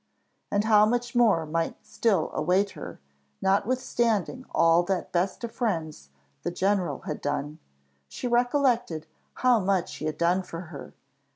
[0.49, 2.99] And how much more might still await her,
[3.39, 6.09] notwithstanding all that best of friends,
[6.41, 7.59] the general, had done!
[8.07, 10.95] She recollected how much he had done for her!